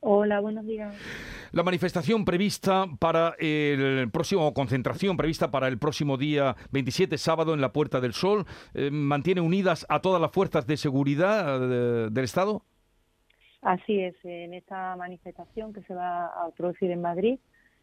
Hola, 0.00 0.40
buenos 0.40 0.66
días. 0.66 0.94
La 1.52 1.62
manifestación 1.62 2.24
prevista 2.24 2.86
para 2.98 3.34
el 3.38 4.10
próximo, 4.10 4.54
concentración 4.54 5.18
prevista 5.18 5.50
para 5.50 5.68
el 5.68 5.78
próximo 5.78 6.16
día 6.16 6.56
27, 6.70 7.18
sábado, 7.18 7.52
en 7.52 7.60
la 7.60 7.72
Puerta 7.72 8.00
del 8.00 8.14
Sol, 8.14 8.46
eh, 8.72 8.90
¿mantiene 8.90 9.42
unidas 9.42 9.84
a 9.90 10.00
todas 10.00 10.20
las 10.22 10.30
fuerzas 10.30 10.66
de 10.66 10.78
seguridad 10.78 11.60
eh, 11.62 12.08
del 12.10 12.24
Estado? 12.24 12.62
Así 13.60 14.00
es, 14.00 14.14
en 14.24 14.54
esta 14.54 14.96
manifestación 14.96 15.74
que 15.74 15.82
se 15.82 15.94
va 15.94 16.26
a 16.28 16.50
producir 16.56 16.90
en 16.90 17.02
Madrid, 17.02 17.38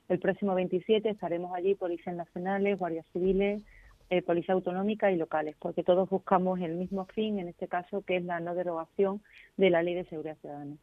el 0.10 0.20
próximo 0.20 0.56
27 0.56 1.10
estaremos 1.10 1.54
allí 1.54 1.76
policías 1.76 2.16
nacionales, 2.16 2.80
guardias 2.80 3.06
civiles, 3.14 3.62
eh, 4.10 4.22
policía 4.22 4.54
autonómica 4.54 5.12
y 5.12 5.18
locales, 5.18 5.56
porque 5.60 5.84
todos 5.84 6.10
buscamos 6.10 6.60
el 6.62 6.76
mismo 6.76 7.06
fin, 7.08 7.40
en 7.40 7.50
este 7.50 7.68
caso, 7.68 8.02
que 8.02 8.18
es 8.18 8.24
la 8.24 8.40
no 8.40 8.56
derogación 8.56 9.22
de 9.58 9.70
la 9.70 9.84
Ley 9.84 9.96
de 9.96 10.06
Seguridad 10.06 10.38
Ciudadana. 10.40 10.76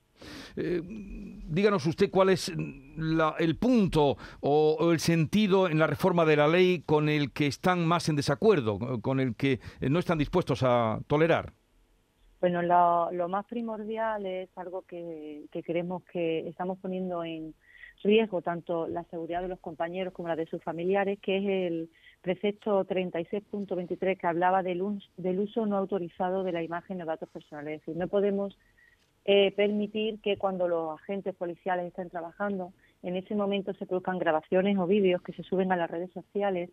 Eh, 0.57 0.81
díganos 0.85 1.87
usted 1.87 2.11
cuál 2.11 2.29
es 2.29 2.49
el 2.49 3.57
punto 3.57 4.17
o, 4.41 4.93
el 4.93 5.01
sentido 5.01 5.69
en 5.69 5.79
la 5.79 5.87
reforma 5.87 6.25
de 6.25 6.37
la 6.37 6.49
ley 6.49 6.83
con 6.87 7.09
el 7.09 7.33
que 7.33 7.47
están 7.47 7.87
más 7.87 8.09
en 8.09 8.17
desacuerdo, 8.17 9.01
con 9.01 9.21
el 9.21 9.35
que 9.35 9.59
no 9.81 9.99
están 9.99 10.19
dispuestos 10.19 10.63
a 10.63 11.01
tolerar. 11.07 11.53
Bueno, 12.41 12.61
lo, 12.63 13.29
más 13.29 13.47
primordial 13.47 14.27
es 14.27 14.51
algo 14.57 14.83
que, 14.83 15.47
que 15.51 15.63
creemos 15.63 16.05
que 16.05 16.47
estamos 16.47 16.79
poniendo 16.79 17.25
en 17.25 17.55
riesgo 18.05 18.43
tanto 18.43 18.87
la 18.87 19.03
seguridad 19.05 19.43
de 19.43 19.49
los 19.49 19.59
compañeros 19.59 20.13
como 20.13 20.29
la 20.29 20.37
de 20.37 20.47
sus 20.47 20.63
familiares, 20.63 21.19
que 21.21 21.39
es 21.39 21.45
el 21.45 21.91
precepto 22.23 22.87
36.23 22.87 24.19
que 24.19 24.27
hablaba 24.27 24.63
del, 24.63 24.83
del 25.17 25.41
uso 25.41 25.67
no 25.67 25.77
autorizado 25.77 26.45
de 26.45 26.53
la 26.53 26.63
imagen 26.63 26.99
de 26.99 27.05
datos 27.05 27.29
personales. 27.31 27.75
Es 27.75 27.81
decir, 27.81 27.97
no 27.97 28.09
podemos 28.09 28.57
eh, 29.25 29.53
permitir 29.53 30.21
que 30.21 30.37
cuando 30.37 30.69
los 30.69 31.01
agentes 31.01 31.35
policiales 31.35 31.87
estén 31.87 32.11
trabajando, 32.11 32.73
en 33.03 33.17
ese 33.17 33.35
momento 33.35 33.73
se 33.75 33.87
produzcan 33.87 34.19
grabaciones 34.19 34.79
o 34.79 34.87
vídeos 34.87 35.23
que 35.23 35.33
se 35.33 35.43
suben 35.43 35.73
a 35.73 35.77
las 35.77 35.91
redes 35.91 36.13
sociales 36.13 36.71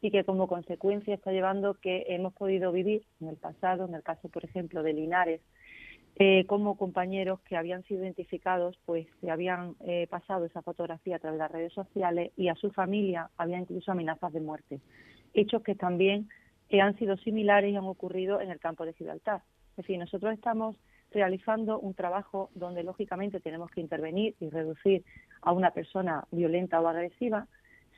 y 0.00 0.10
que 0.10 0.24
como 0.24 0.46
consecuencia 0.46 1.14
está 1.14 1.32
llevando 1.32 1.74
que 1.80 2.04
hemos 2.08 2.34
podido 2.34 2.72
vivir 2.72 3.04
en 3.22 3.28
el 3.28 3.36
pasado, 3.36 3.86
en 3.86 3.94
el 3.94 4.02
caso, 4.02 4.28
por 4.28 4.44
ejemplo, 4.44 4.82
de 4.82 4.92
Linares, 4.92 5.40
eh, 6.16 6.44
como 6.46 6.76
compañeros 6.76 7.40
que 7.40 7.56
habían 7.56 7.82
sido 7.84 8.04
identificados, 8.04 8.78
pues 8.84 9.08
se 9.20 9.32
habían 9.32 9.74
eh, 9.80 10.06
pasado 10.08 10.44
esa 10.44 10.62
fotografía 10.62 11.16
a 11.16 11.18
través 11.18 11.38
de 11.38 11.44
las 11.44 11.50
redes 11.50 11.72
sociales 11.72 12.30
y 12.36 12.48
a 12.48 12.54
su 12.54 12.70
familia 12.70 13.30
había 13.36 13.58
incluso 13.58 13.90
amenazas 13.90 14.32
de 14.32 14.40
muerte. 14.40 14.80
Hechos 15.32 15.62
que 15.62 15.74
también 15.74 16.28
eh, 16.68 16.80
han 16.80 16.96
sido 16.98 17.16
similares 17.16 17.72
y 17.72 17.76
han 17.76 17.84
ocurrido 17.84 18.40
en 18.40 18.50
el 18.50 18.60
campo 18.60 18.84
de 18.86 18.92
Gibraltar. 18.92 19.42
Es 19.70 19.78
decir, 19.78 19.98
nosotros 19.98 20.32
estamos 20.32 20.76
realizando 21.10 21.80
un 21.80 21.94
trabajo 21.94 22.48
donde 22.54 22.84
lógicamente 22.84 23.40
tenemos 23.40 23.72
que 23.72 23.80
intervenir 23.80 24.36
y 24.38 24.50
reducir 24.50 25.04
a 25.42 25.50
una 25.50 25.72
persona 25.72 26.28
violenta 26.30 26.80
o 26.80 26.86
agresiva, 26.86 27.48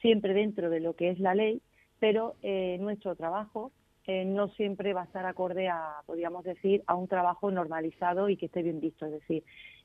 siempre 0.01 0.33
dentro 0.33 0.71
de 0.71 0.81
lo 0.81 0.95
que 0.95 1.11
es 1.11 1.21
la 1.21 1.35
ley, 1.35 1.61
pero 1.99 2.35
nuestro 2.79 3.15
trabajo 3.15 3.73
eh, 4.09 4.25
no 4.25 4.49
siempre 4.51 4.93
va 4.93 5.03
a 5.03 5.05
estar 5.07 5.27
acorde 5.27 5.69
a, 5.69 6.03
podríamos 6.07 6.45
decir, 6.45 6.83
a 6.87 6.95
un 6.95 7.09
trabajo 7.09 7.51
normalizado 7.51 8.29
y 8.29 8.37
que 8.37 8.47
esté 8.47 8.63
bien 8.63 8.81
visto. 8.81 9.07
Es 9.07 9.13
decir, 9.13 9.43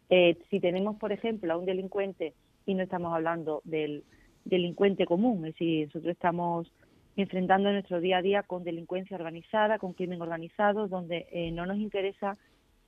eh, 0.10 0.38
si 0.52 0.60
tenemos, 0.60 0.98
por 0.98 1.12
ejemplo, 1.12 1.52
a 1.52 1.58
un 1.58 1.66
delincuente 1.66 2.36
y 2.68 2.76
no 2.76 2.84
estamos 2.84 3.14
hablando 3.16 3.62
del 3.64 4.04
delincuente 4.46 5.08
común, 5.08 5.38
es 5.48 5.54
decir, 5.54 5.88
nosotros 5.88 6.12
estamos 6.12 6.72
enfrentando 7.16 7.72
nuestro 7.72 8.00
día 8.00 8.18
a 8.18 8.22
día 8.22 8.44
con 8.44 8.64
delincuencia 8.64 9.18
organizada, 9.18 9.80
con 9.80 9.94
crimen 9.94 10.22
organizado, 10.22 10.88
donde 10.88 11.28
eh, 11.32 11.52
no 11.52 11.66
nos 11.66 11.78
interesa 11.78 12.38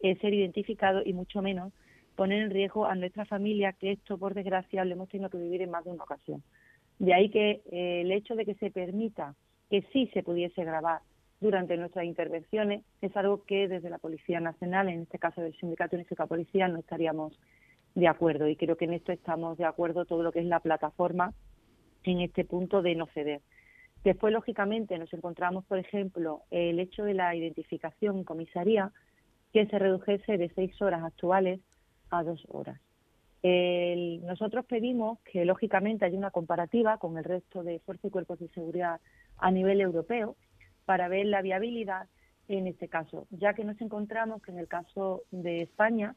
ser 0.01 0.33
identificado 0.33 1.01
y 1.05 1.13
mucho 1.13 1.41
menos 1.41 1.71
poner 2.17 2.43
en 2.43 2.51
riesgo 2.51 2.85
a 2.85 2.93
nuestra 2.93 3.23
familia, 3.23 3.71
que 3.71 3.93
esto, 3.93 4.17
por 4.17 4.33
desgracia, 4.33 4.83
lo 4.83 4.91
hemos 4.91 5.07
tenido 5.07 5.29
que 5.29 5.37
vivir 5.37 5.61
en 5.61 5.71
más 5.71 5.85
de 5.85 5.91
una 5.91 6.03
ocasión. 6.03 6.43
De 6.99 7.13
ahí 7.13 7.29
que 7.29 7.61
el 7.71 8.11
hecho 8.11 8.35
de 8.35 8.43
que 8.43 8.55
se 8.55 8.69
permita 8.69 9.33
que 9.69 9.81
sí 9.93 10.09
se 10.13 10.21
pudiese 10.21 10.65
grabar 10.65 10.99
durante 11.43 11.77
nuestras 11.77 12.05
intervenciones 12.05 12.83
es 13.01 13.15
algo 13.15 13.43
que 13.43 13.67
desde 13.67 13.89
la 13.89 13.99
Policía 13.99 14.39
Nacional, 14.39 14.87
en 14.87 15.01
este 15.01 15.19
caso 15.19 15.41
del 15.41 15.55
Sindicato 15.57 15.95
Unificado 15.95 16.29
Policía, 16.29 16.67
no 16.67 16.79
estaríamos 16.79 17.37
de 17.93 18.07
acuerdo 18.07 18.47
y 18.47 18.55
creo 18.55 18.77
que 18.77 18.85
en 18.85 18.93
esto 18.93 19.11
estamos 19.11 19.57
de 19.57 19.65
acuerdo 19.65 20.05
todo 20.05 20.23
lo 20.23 20.31
que 20.31 20.39
es 20.39 20.45
la 20.45 20.61
plataforma 20.61 21.33
en 22.03 22.21
este 22.21 22.45
punto 22.45 22.81
de 22.81 22.95
no 22.95 23.07
ceder. 23.07 23.41
Después, 24.03 24.33
lógicamente, 24.33 24.97
nos 24.97 25.13
encontramos, 25.13 25.65
por 25.65 25.77
ejemplo, 25.77 26.41
el 26.49 26.79
hecho 26.79 27.03
de 27.03 27.13
la 27.13 27.35
identificación 27.35 28.17
en 28.17 28.23
comisaría 28.23 28.91
que 29.53 29.65
se 29.67 29.77
redujese 29.77 30.37
de 30.37 30.49
seis 30.55 30.81
horas 30.81 31.03
actuales 31.03 31.59
a 32.09 32.23
dos 32.23 32.43
horas. 32.49 32.79
nosotros 33.43 34.65
pedimos 34.65 35.19
que, 35.19 35.45
lógicamente, 35.45 36.05
haya 36.05 36.17
una 36.17 36.31
comparativa 36.31 36.97
con 36.97 37.17
el 37.17 37.23
resto 37.25 37.63
de 37.63 37.79
fuerzas 37.79 38.05
y 38.05 38.11
cuerpos 38.11 38.39
de 38.39 38.47
seguridad 38.49 38.99
a 39.37 39.51
nivel 39.51 39.81
europeo 39.81 40.35
para 40.85 41.07
ver 41.07 41.25
la 41.25 41.41
viabilidad 41.41 42.07
en 42.47 42.67
este 42.67 42.87
caso, 42.87 43.27
ya 43.31 43.53
que 43.53 43.63
nos 43.63 43.79
encontramos 43.81 44.41
que 44.41 44.51
en 44.51 44.59
el 44.59 44.67
caso 44.67 45.23
de 45.31 45.61
España, 45.61 46.15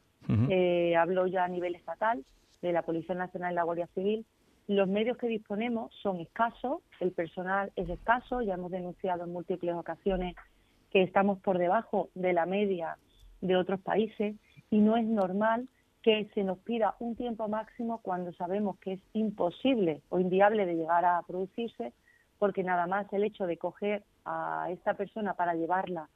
eh, 0.49 0.95
hablo 0.97 1.25
ya 1.27 1.45
a 1.45 1.47
nivel 1.47 1.75
estatal, 1.75 2.23
de 2.61 2.73
la 2.73 2.81
Policía 2.81 3.15
Nacional 3.15 3.53
y 3.53 3.55
la 3.55 3.63
Guardia 3.63 3.87
Civil, 3.93 4.25
los 4.67 4.89
medios 4.89 5.17
que 5.17 5.27
disponemos 5.27 5.93
son 6.01 6.19
escasos, 6.19 6.81
el 6.99 7.11
personal 7.11 7.71
es 7.75 7.87
escaso, 7.89 8.41
ya 8.41 8.55
hemos 8.55 8.71
denunciado 8.71 9.23
en 9.23 9.31
múltiples 9.31 9.75
ocasiones 9.75 10.35
que 10.91 11.03
estamos 11.03 11.39
por 11.39 11.57
debajo 11.57 12.09
de 12.15 12.33
la 12.33 12.45
media 12.45 12.97
de 13.39 13.55
otros 13.55 13.79
países 13.79 14.35
y 14.69 14.79
no 14.79 14.97
es 14.97 15.05
normal 15.05 15.69
que 16.01 16.29
se 16.33 16.43
nos 16.43 16.57
pida 16.59 16.95
un 16.99 17.15
tiempo 17.15 17.47
máximo 17.47 18.01
cuando 18.01 18.33
sabemos 18.33 18.77
que 18.79 18.93
es 18.93 19.01
imposible 19.13 20.01
o 20.09 20.19
inviable 20.19 20.65
de 20.65 20.75
llegar 20.75 21.05
a 21.05 21.21
producirse 21.25 21.93
porque 22.39 22.63
nada 22.63 22.87
más 22.87 23.11
el 23.13 23.23
hecho 23.23 23.47
de 23.47 23.57
coger 23.57 24.03
a 24.25 24.67
esta 24.69 24.93
persona 24.93 25.33
para 25.33 25.55
llevarla 25.55 26.09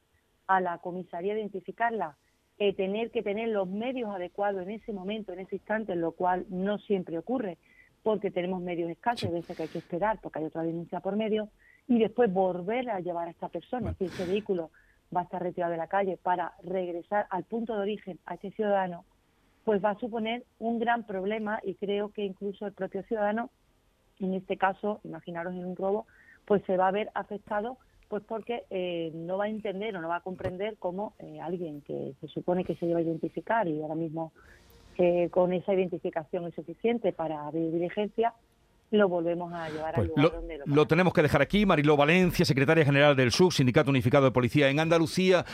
a 0.46 0.60
la 0.60 0.78
comisaría, 0.78 1.34
identificarla, 1.34 2.16
eh, 2.58 2.74
tener 2.74 3.10
que 3.10 3.22
tener 3.22 3.48
los 3.48 3.68
medios 3.68 4.14
adecuados 4.14 4.62
en 4.62 4.70
ese 4.70 4.92
momento, 4.92 5.32
en 5.32 5.40
ese 5.40 5.56
instante, 5.56 5.96
lo 5.96 6.12
cual 6.12 6.46
no 6.48 6.78
siempre 6.78 7.18
ocurre, 7.18 7.58
porque 8.02 8.30
tenemos 8.30 8.60
medios 8.60 8.90
escasos, 8.90 9.30
de 9.30 9.36
veces 9.36 9.56
que 9.56 9.62
hay 9.64 9.68
que 9.68 9.78
esperar 9.78 10.18
porque 10.20 10.40
hay 10.40 10.44
otra 10.44 10.62
denuncia 10.62 11.00
por 11.00 11.16
medio, 11.16 11.48
y 11.88 11.98
después 11.98 12.32
volver 12.32 12.90
a 12.90 13.00
llevar 13.00 13.28
a 13.28 13.30
esta 13.30 13.48
persona, 13.48 13.94
si 13.94 14.04
ese 14.04 14.26
vehículo 14.26 14.70
va 15.14 15.20
a 15.20 15.24
estar 15.24 15.42
retirado 15.42 15.72
de 15.72 15.78
la 15.78 15.88
calle 15.88 16.16
para 16.22 16.52
regresar 16.62 17.26
al 17.30 17.44
punto 17.44 17.74
de 17.74 17.82
origen 17.82 18.18
a 18.26 18.34
este 18.34 18.50
ciudadano, 18.52 19.04
pues 19.64 19.84
va 19.84 19.90
a 19.90 19.98
suponer 19.98 20.44
un 20.58 20.78
gran 20.78 21.04
problema 21.04 21.60
y 21.62 21.74
creo 21.74 22.10
que 22.10 22.24
incluso 22.24 22.66
el 22.66 22.72
propio 22.72 23.02
ciudadano 23.04 23.50
en 24.20 24.34
este 24.34 24.56
caso, 24.56 25.00
imaginaros 25.04 25.54
en 25.54 25.64
un 25.64 25.76
robo, 25.76 26.06
pues 26.44 26.62
se 26.66 26.76
va 26.76 26.88
a 26.88 26.92
ver 26.92 27.10
afectado 27.14 27.78
pues 28.12 28.22
porque 28.28 28.64
eh, 28.68 29.10
no 29.14 29.38
va 29.38 29.44
a 29.44 29.48
entender 29.48 29.96
o 29.96 30.02
no 30.02 30.08
va 30.08 30.16
a 30.16 30.20
comprender 30.20 30.76
cómo 30.78 31.14
eh, 31.18 31.40
alguien 31.40 31.80
que 31.80 32.12
se 32.20 32.28
supone 32.28 32.62
que 32.62 32.74
se 32.76 32.84
lleva 32.84 32.98
a 32.98 33.02
identificar 33.02 33.66
y 33.66 33.80
ahora 33.80 33.94
mismo 33.94 34.34
eh, 34.98 35.30
con 35.30 35.54
esa 35.54 35.72
identificación 35.72 36.44
es 36.46 36.54
suficiente 36.54 37.14
para 37.14 37.46
abrir 37.46 37.72
diligencia, 37.72 38.34
lo 38.90 39.08
volvemos 39.08 39.50
a 39.54 39.70
llevar 39.70 39.94
al 39.98 40.08
pues 40.08 40.08
lugar 40.08 40.32
donde 40.32 40.58
lo, 40.58 40.66
lo 40.66 40.86
tenemos 40.86 41.14
que 41.14 41.22
dejar 41.22 41.40
aquí. 41.40 41.64
Mariló 41.64 41.96
Valencia, 41.96 42.44
secretaria 42.44 42.84
general 42.84 43.16
del 43.16 43.32
SUC, 43.32 43.52
Sindicato 43.52 43.88
Unificado 43.88 44.26
de 44.26 44.30
Policía 44.30 44.68
en 44.68 44.78
Andalucía. 44.78 45.46